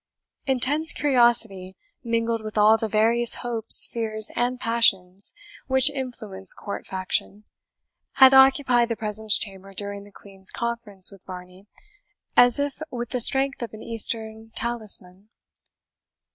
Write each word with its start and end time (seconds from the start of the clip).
Intense 0.47 0.93
curiosity, 0.93 1.77
mingled 2.03 2.41
with 2.43 2.57
all 2.57 2.75
the 2.75 2.87
various 2.87 3.35
hopes, 3.45 3.87
fears, 3.87 4.31
and 4.35 4.59
passions 4.59 5.31
which 5.67 5.91
influence 5.91 6.55
court 6.55 6.87
faction, 6.87 7.43
had 8.13 8.33
occupied 8.33 8.89
the 8.89 8.95
presence 8.95 9.37
chamber 9.37 9.73
during 9.73 10.03
the 10.03 10.11
Queen's 10.11 10.49
conference 10.49 11.11
with 11.11 11.23
Varney, 11.25 11.67
as 12.35 12.57
if 12.57 12.81
with 12.89 13.09
the 13.09 13.21
strength 13.21 13.61
of 13.61 13.75
an 13.75 13.83
Eastern 13.83 14.49
talisman. 14.55 15.29